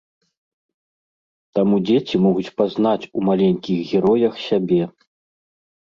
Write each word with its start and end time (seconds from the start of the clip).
Таму 1.59 1.75
дзеці 1.89 2.15
могуць 2.25 2.47
пазнаць 2.61 3.09
у 3.19 3.27
маленькіх 3.31 3.79
героях 3.95 4.33
сябе. 4.49 4.83